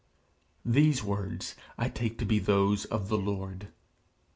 [0.65, 3.67] These words I take to be those of the Lord.